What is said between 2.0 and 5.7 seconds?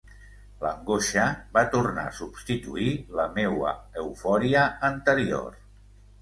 a substituir la meua eufòria anterior.